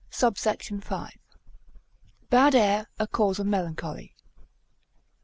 [0.09, 0.69] SUBSECT.
[0.83, 4.15] V.—Bad Air, a cause of Melancholy.